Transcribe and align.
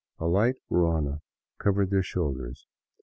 A 0.17 0.25
light 0.25 0.55
ruana 0.71 1.19
covers 1.59 1.91
their 1.91 2.01
shoulders. 2.01 2.65